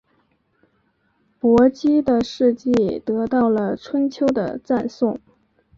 [1.37, 2.71] 伯姬的事迹
[3.05, 5.19] 得到了春秋的赞颂。